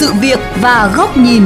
[0.00, 1.42] sự việc và góc nhìn.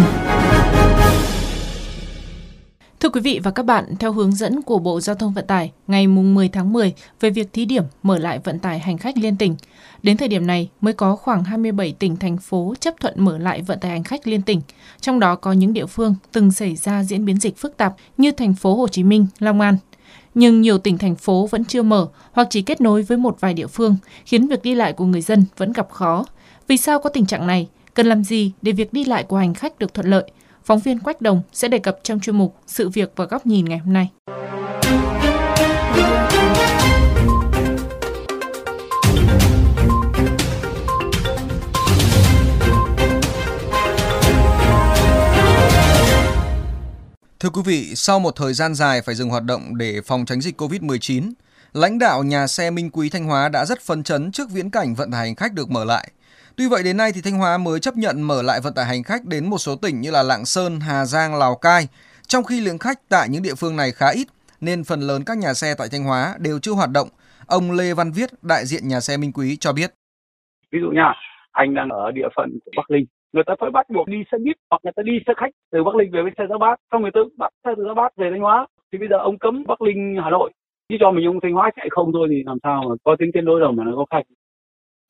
[3.00, 5.72] Thưa quý vị và các bạn, theo hướng dẫn của Bộ Giao thông Vận tải
[5.86, 9.36] ngày 10 tháng 10 về việc thí điểm mở lại vận tải hành khách liên
[9.36, 9.56] tỉnh,
[10.02, 13.62] đến thời điểm này mới có khoảng 27 tỉnh thành phố chấp thuận mở lại
[13.62, 14.60] vận tải hành khách liên tỉnh,
[15.00, 18.30] trong đó có những địa phương từng xảy ra diễn biến dịch phức tạp như
[18.30, 19.76] thành phố Hồ Chí Minh, Long An.
[20.34, 23.54] Nhưng nhiều tỉnh thành phố vẫn chưa mở hoặc chỉ kết nối với một vài
[23.54, 26.24] địa phương, khiến việc đi lại của người dân vẫn gặp khó.
[26.68, 27.68] Vì sao có tình trạng này?
[27.94, 30.30] Cần làm gì để việc đi lại của hành khách được thuận lợi?
[30.64, 33.64] Phóng viên Quách Đồng sẽ đề cập trong chuyên mục Sự việc và góc nhìn
[33.64, 34.08] ngày hôm nay.
[47.40, 50.40] Thưa quý vị, sau một thời gian dài phải dừng hoạt động để phòng tránh
[50.40, 51.32] dịch COVID-19,
[51.72, 54.94] lãnh đạo nhà xe Minh Quý Thanh Hóa đã rất phấn chấn trước viễn cảnh
[54.94, 56.10] vận tải hành khách được mở lại–
[56.56, 59.02] Tuy vậy đến nay thì Thanh Hóa mới chấp nhận mở lại vận tải hành
[59.02, 61.82] khách đến một số tỉnh như là Lạng Sơn, Hà Giang, Lào Cai,
[62.28, 64.26] trong khi lượng khách tại những địa phương này khá ít
[64.60, 67.08] nên phần lớn các nhà xe tại Thanh Hóa đều chưa hoạt động.
[67.46, 69.90] Ông Lê Văn Viết, đại diện nhà xe Minh Quý cho biết.
[70.72, 71.12] Ví dụ nha,
[71.52, 74.38] anh đang ở địa phận của Bắc Linh, người ta phải bắt buộc đi xe
[74.44, 76.76] buýt hoặc người ta đi xe khách từ Bắc Linh về với xe Gia Bát,
[76.92, 78.66] xong người ta bắt xe từ Gia Bát về Thanh Hóa.
[78.92, 80.50] Thì bây giờ ông cấm Bắc Linh Hà Nội,
[80.88, 83.30] chứ cho mình ông Thanh Hóa chạy không thôi thì làm sao mà có tiếng
[83.34, 84.26] tiến đối đâu mà nó có khách.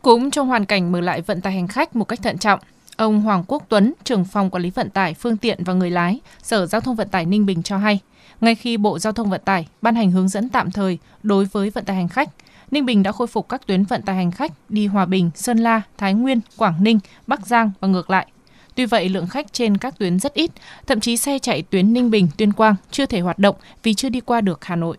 [0.05, 2.61] Cũng trong hoàn cảnh mở lại vận tải hành khách một cách thận trọng,
[2.97, 6.21] ông Hoàng Quốc Tuấn, trưởng phòng quản lý vận tải, phương tiện và người lái,
[6.43, 8.01] Sở Giao thông Vận tải Ninh Bình cho hay,
[8.41, 11.71] ngay khi Bộ Giao thông Vận tải ban hành hướng dẫn tạm thời đối với
[11.71, 12.29] vận tải hành khách,
[12.71, 15.59] Ninh Bình đã khôi phục các tuyến vận tải hành khách đi Hòa Bình, Sơn
[15.59, 18.27] La, Thái Nguyên, Quảng Ninh, Bắc Giang và ngược lại.
[18.75, 20.51] Tuy vậy, lượng khách trên các tuyến rất ít,
[20.87, 24.09] thậm chí xe chạy tuyến Ninh Bình, Tuyên Quang chưa thể hoạt động vì chưa
[24.09, 24.97] đi qua được Hà Nội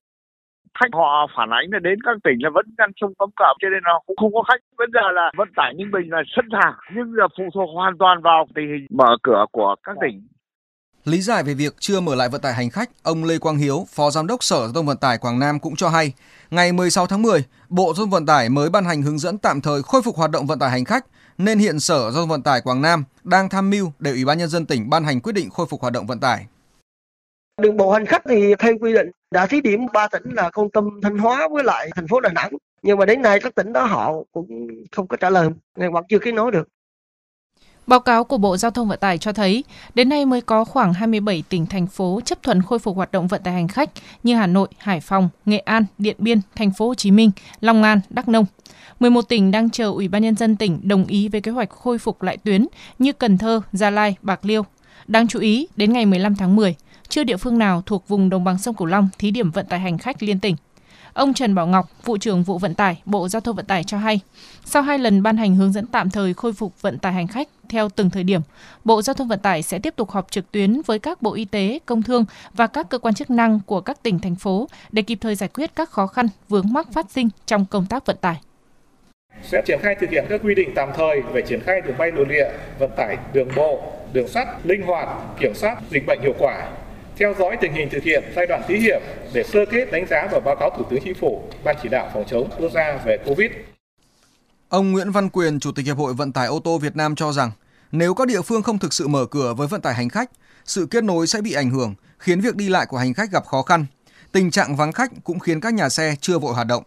[0.80, 3.68] khách họ phản ánh là đến các tỉnh là vẫn ngăn sông cấm cập cho
[3.74, 6.46] nên là cũng không có khách bây giờ là vận tải ninh bình là sẵn
[6.52, 10.28] sàng nhưng là phụ thuộc hoàn toàn vào tình hình mở cửa của các tỉnh
[11.06, 13.86] Lý giải về việc chưa mở lại vận tải hành khách, ông Lê Quang Hiếu,
[13.96, 16.14] Phó Giám đốc Sở Giao thông Vận tải Quảng Nam cũng cho hay,
[16.52, 19.62] ngày 16 tháng 10, Bộ Giao thông Vận tải mới ban hành hướng dẫn tạm
[19.62, 21.06] thời khôi phục hoạt động vận tải hành khách,
[21.38, 24.38] nên hiện Sở Giao thông Vận tải Quảng Nam đang tham mưu để Ủy ban
[24.38, 26.46] nhân dân tỉnh ban hành quyết định khôi phục hoạt động vận tải.
[27.62, 30.70] Đường bộ hành khách thì theo quy định đã thí điểm ba tỉnh là công
[30.72, 32.52] tâm, Thanh Hóa với lại thành phố Đà Nẵng.
[32.82, 36.06] Nhưng mà đến nay các tỉnh đó họ cũng không có trả lời, nên hoặc
[36.10, 36.68] chưa kết nối được.
[37.88, 40.94] Báo cáo của Bộ Giao thông Vận tải cho thấy, đến nay mới có khoảng
[40.94, 43.90] 27 tỉnh thành phố chấp thuận khôi phục hoạt động vận tải hành khách
[44.24, 47.84] như Hà Nội, Hải Phòng, Nghệ An, Điện Biên, Thành phố Hồ Chí Minh, Long
[47.84, 48.46] An, Đắk Nông.
[49.00, 51.98] 11 tỉnh đang chờ Ủy ban nhân dân tỉnh đồng ý với kế hoạch khôi
[51.98, 52.68] phục lại tuyến
[53.00, 54.66] như Cần Thơ, Gia Lai, Bạc Liêu.
[55.08, 56.76] Đáng chú ý, đến ngày 15 tháng 10,
[57.10, 59.80] chưa địa phương nào thuộc vùng đồng bằng sông Cửu Long thí điểm vận tải
[59.80, 60.56] hành khách liên tỉnh.
[61.14, 63.98] Ông Trần Bảo Ngọc, vụ trưởng vụ vận tải, Bộ Giao thông Vận tải cho
[63.98, 64.20] hay,
[64.66, 67.48] sau hai lần ban hành hướng dẫn tạm thời khôi phục vận tải hành khách
[67.70, 68.42] theo từng thời điểm,
[68.84, 71.46] Bộ Giao thông Vận tải sẽ tiếp tục họp trực tuyến với các bộ y
[71.46, 75.02] tế, công thương và các cơ quan chức năng của các tỉnh thành phố để
[75.02, 78.18] kịp thời giải quyết các khó khăn vướng mắc phát sinh trong công tác vận
[78.22, 78.42] tải
[79.44, 82.12] sẽ triển khai thực hiện các quy định tạm thời về triển khai đường bay
[82.12, 85.08] nội địa, vận tải đường bộ, đường sắt linh hoạt,
[85.40, 86.70] kiểm soát dịch bệnh hiệu quả,
[87.18, 89.02] theo dõi tình hình thực hiện giai đoạn thí điểm
[89.34, 92.10] để sơ kết đánh giá và báo cáo Thủ tướng Chính phủ, Ban chỉ đạo
[92.14, 93.52] phòng chống quốc gia về Covid.
[94.70, 97.32] Ông Nguyễn Văn Quyền, Chủ tịch Hiệp hội Vận tải ô tô Việt Nam cho
[97.32, 97.52] rằng,
[97.92, 100.32] nếu các địa phương không thực sự mở cửa với vận tải hành khách,
[100.66, 103.46] sự kết nối sẽ bị ảnh hưởng, khiến việc đi lại của hành khách gặp
[103.46, 103.86] khó khăn.
[104.32, 106.84] Tình trạng vắng khách cũng khiến các nhà xe chưa vội hoạt động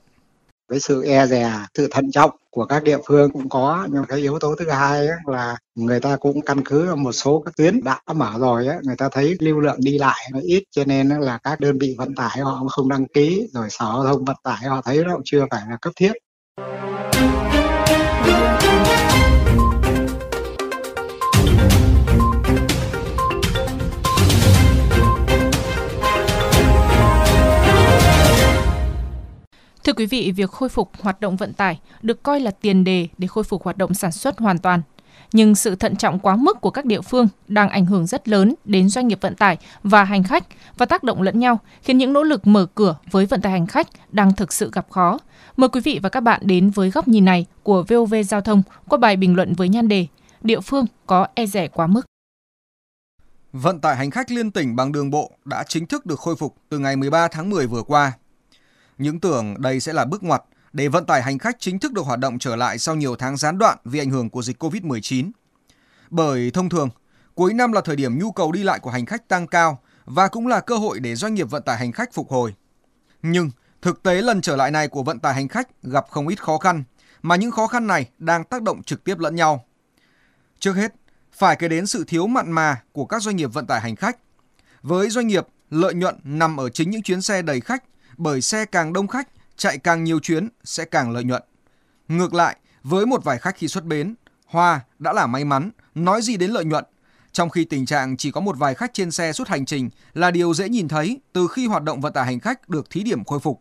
[0.68, 4.18] với sự e dè sự thận trọng của các địa phương cũng có nhưng cái
[4.18, 7.80] yếu tố thứ hai ấy là người ta cũng căn cứ một số các tuyến
[7.84, 11.08] đã mở rồi ấy, người ta thấy lưu lượng đi lại nó ít cho nên
[11.08, 14.24] là các đơn vị vận tải họ cũng không đăng ký rồi sở giao thông
[14.24, 16.12] vận tải họ thấy nó cũng chưa phải là cấp thiết.
[29.88, 33.08] Thưa quý vị, việc khôi phục hoạt động vận tải được coi là tiền đề
[33.18, 34.82] để khôi phục hoạt động sản xuất hoàn toàn.
[35.32, 38.54] Nhưng sự thận trọng quá mức của các địa phương đang ảnh hưởng rất lớn
[38.64, 40.44] đến doanh nghiệp vận tải và hành khách
[40.76, 43.66] và tác động lẫn nhau, khiến những nỗ lực mở cửa với vận tải hành
[43.66, 45.18] khách đang thực sự gặp khó.
[45.56, 48.62] Mời quý vị và các bạn đến với góc nhìn này của VOV Giao thông
[48.88, 50.06] qua bài bình luận với nhan đề
[50.42, 52.06] Địa phương có e rẻ quá mức.
[53.52, 56.56] Vận tải hành khách liên tỉnh bằng đường bộ đã chính thức được khôi phục
[56.68, 58.12] từ ngày 13 tháng 10 vừa qua
[58.98, 60.42] những tưởng đây sẽ là bước ngoặt
[60.72, 63.36] để vận tải hành khách chính thức được hoạt động trở lại sau nhiều tháng
[63.36, 65.30] gián đoạn vì ảnh hưởng của dịch COVID-19.
[66.10, 66.88] Bởi thông thường,
[67.34, 70.28] cuối năm là thời điểm nhu cầu đi lại của hành khách tăng cao và
[70.28, 72.54] cũng là cơ hội để doanh nghiệp vận tải hành khách phục hồi.
[73.22, 73.50] Nhưng
[73.82, 76.58] thực tế lần trở lại này của vận tải hành khách gặp không ít khó
[76.58, 76.84] khăn,
[77.22, 79.64] mà những khó khăn này đang tác động trực tiếp lẫn nhau.
[80.58, 80.94] Trước hết,
[81.32, 84.18] phải kể đến sự thiếu mặn mà của các doanh nghiệp vận tải hành khách.
[84.82, 87.84] Với doanh nghiệp, lợi nhuận nằm ở chính những chuyến xe đầy khách,
[88.18, 91.42] bởi xe càng đông khách, chạy càng nhiều chuyến sẽ càng lợi nhuận.
[92.08, 94.14] Ngược lại, với một vài khách khi xuất bến,
[94.46, 96.84] Hoa đã là may mắn, nói gì đến lợi nhuận,
[97.32, 100.30] trong khi tình trạng chỉ có một vài khách trên xe suốt hành trình là
[100.30, 103.24] điều dễ nhìn thấy từ khi hoạt động vận tải hành khách được thí điểm
[103.24, 103.60] khôi phục.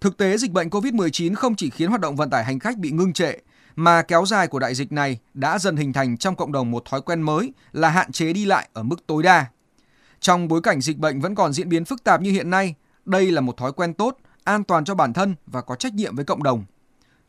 [0.00, 2.90] Thực tế, dịch bệnh COVID-19 không chỉ khiến hoạt động vận tải hành khách bị
[2.90, 3.32] ngưng trệ,
[3.76, 6.84] mà kéo dài của đại dịch này đã dần hình thành trong cộng đồng một
[6.84, 9.46] thói quen mới là hạn chế đi lại ở mức tối đa.
[10.20, 12.74] Trong bối cảnh dịch bệnh vẫn còn diễn biến phức tạp như hiện nay,
[13.04, 16.16] đây là một thói quen tốt, an toàn cho bản thân và có trách nhiệm
[16.16, 16.64] với cộng đồng.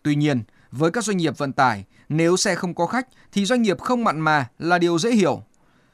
[0.04, 3.62] Tuy nhiên, với các doanh nghiệp vận tải, nếu xe không có khách thì doanh
[3.62, 5.44] nghiệp không mặn mà là điều dễ hiểu.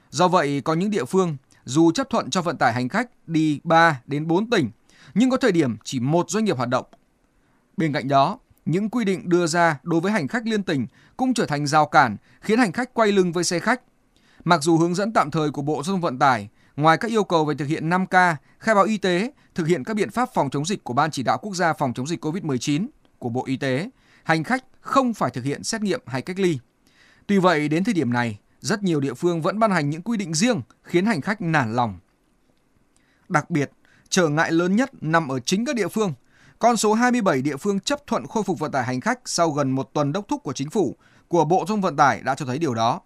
[0.10, 3.60] Do vậy, có những địa phương dù chấp thuận cho vận tải hành khách đi
[3.64, 4.70] 3 đến 4 tỉnh,
[5.14, 6.86] nhưng có thời điểm chỉ một doanh nghiệp hoạt động.
[7.78, 10.88] Bên cạnh đó, những quy định đưa ra đối với hành khách liên tỉnh
[11.18, 13.82] cũng trở thành rào cản khiến hành khách quay lưng với xe khách.
[14.44, 16.50] Mặc dù hướng dẫn tạm thời của Bộ Giao thông Vận tải,
[16.82, 19.94] ngoài các yêu cầu về thực hiện 5K, khai báo y tế, thực hiện các
[19.94, 22.88] biện pháp phòng chống dịch của Ban chỉ đạo quốc gia phòng chống dịch COVID-19
[23.20, 23.90] của Bộ Y tế,
[24.24, 26.60] hành khách không phải thực hiện xét nghiệm hay cách ly.
[27.28, 30.18] Tuy vậy, đến thời điểm này, rất nhiều địa phương vẫn ban hành những quy
[30.18, 32.00] định riêng khiến hành khách nản lòng.
[33.30, 33.72] Đặc biệt,
[34.10, 36.14] trở ngại lớn nhất nằm ở chính các địa phương.
[36.60, 39.72] Con số 27 địa phương chấp thuận khôi phục vận tải hành khách sau gần
[39.72, 40.96] một tuần đốc thúc của chính phủ,
[41.28, 43.02] của Bộ Giao thông Vận tải đã cho thấy điều đó.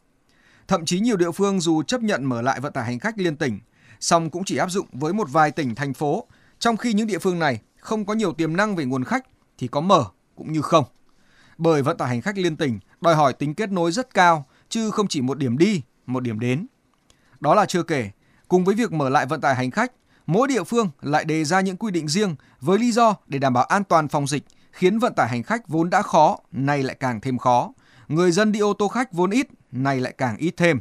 [0.68, 3.36] Thậm chí nhiều địa phương dù chấp nhận mở lại vận tải hành khách liên
[3.36, 3.60] tỉnh,
[4.00, 6.28] song cũng chỉ áp dụng với một vài tỉnh, thành phố,
[6.60, 9.26] trong khi những địa phương này không có nhiều tiềm năng về nguồn khách
[9.58, 10.06] thì có mở
[10.36, 10.86] cũng như không.
[11.58, 14.92] Bởi vận tải hành khách liên tỉnh đòi hỏi tính kết nối rất cao, chứ
[14.92, 16.68] không chỉ một điểm đi, một điểm đến.
[17.40, 18.10] Đó là chưa kể,
[18.48, 19.92] cùng với việc mở lại vận tải hành khách,
[20.28, 23.54] mỗi địa phương lại đề ra những quy định riêng với lý do để đảm
[23.54, 26.96] bảo an toàn phòng dịch, khiến vận tải hành khách vốn đã khó, nay lại
[27.00, 27.74] càng thêm khó.
[28.08, 30.80] Người dân đi ô tô khách vốn ít, nay lại càng ít thêm.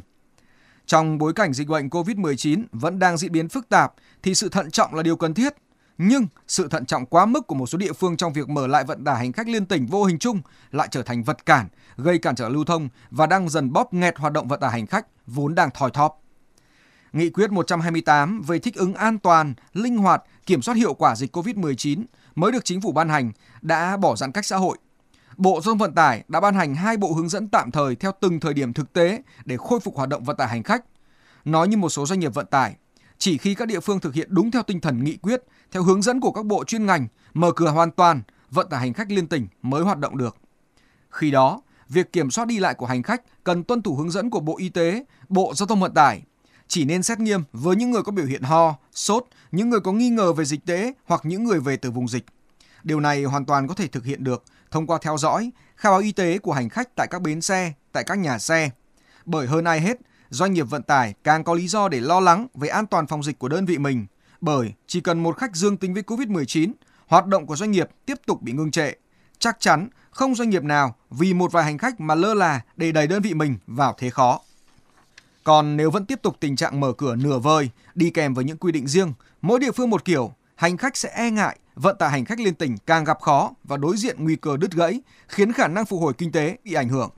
[0.85, 3.93] Trong bối cảnh dịch bệnh COVID-19 vẫn đang diễn biến phức tạp
[4.23, 5.53] thì sự thận trọng là điều cần thiết.
[5.97, 8.83] Nhưng sự thận trọng quá mức của một số địa phương trong việc mở lại
[8.83, 10.41] vận tải hành khách liên tỉnh vô hình chung
[10.71, 11.67] lại trở thành vật cản,
[11.97, 14.87] gây cản trở lưu thông và đang dần bóp nghẹt hoạt động vận tải hành
[14.87, 16.19] khách vốn đang thòi thóp.
[17.13, 21.35] Nghị quyết 128 về thích ứng an toàn, linh hoạt, kiểm soát hiệu quả dịch
[21.35, 22.03] COVID-19
[22.35, 23.31] mới được chính phủ ban hành
[23.61, 24.77] đã bỏ giãn cách xã hội.
[25.37, 28.11] Bộ Giao thông Vận tải đã ban hành hai bộ hướng dẫn tạm thời theo
[28.19, 30.85] từng thời điểm thực tế để khôi phục hoạt động vận tải hành khách.
[31.45, 32.75] Nói như một số doanh nghiệp vận tải,
[33.17, 36.01] chỉ khi các địa phương thực hiện đúng theo tinh thần nghị quyết, theo hướng
[36.01, 38.21] dẫn của các bộ chuyên ngành, mở cửa hoàn toàn,
[38.51, 40.37] vận tải hành khách liên tỉnh mới hoạt động được.
[41.09, 44.29] Khi đó, việc kiểm soát đi lại của hành khách cần tuân thủ hướng dẫn
[44.29, 46.21] của Bộ Y tế, Bộ Giao thông Vận tải.
[46.67, 49.91] Chỉ nên xét nghiêm với những người có biểu hiện ho, sốt, những người có
[49.91, 52.25] nghi ngờ về dịch tễ hoặc những người về từ vùng dịch.
[52.83, 55.99] Điều này hoàn toàn có thể thực hiện được thông qua theo dõi, khai báo
[55.99, 58.69] y tế của hành khách tại các bến xe, tại các nhà xe.
[59.25, 59.97] Bởi hơn ai hết,
[60.29, 63.23] doanh nghiệp vận tải càng có lý do để lo lắng về an toàn phòng
[63.23, 64.05] dịch của đơn vị mình.
[64.41, 66.73] Bởi chỉ cần một khách dương tính với COVID-19,
[67.07, 68.91] hoạt động của doanh nghiệp tiếp tục bị ngưng trệ.
[69.39, 72.91] Chắc chắn không doanh nghiệp nào vì một vài hành khách mà lơ là để
[72.91, 74.39] đẩy đơn vị mình vào thế khó.
[75.43, 78.57] Còn nếu vẫn tiếp tục tình trạng mở cửa nửa vời, đi kèm với những
[78.57, 80.33] quy định riêng, mỗi địa phương một kiểu,
[80.63, 83.77] hành khách sẽ e ngại, vận tải hành khách liên tỉnh càng gặp khó và
[83.77, 86.89] đối diện nguy cơ đứt gãy, khiến khả năng phục hồi kinh tế bị ảnh
[86.89, 87.09] hưởng.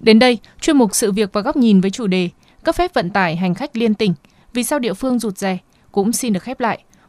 [0.00, 2.30] Đến đây, chuyên mục sự việc và góc nhìn với chủ đề
[2.64, 4.14] cấp phép vận tải hành khách liên tỉnh,
[4.52, 5.58] vì sao địa phương rụt rè
[5.92, 6.84] cũng xin được khép lại.